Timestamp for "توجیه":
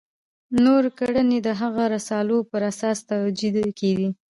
3.11-3.63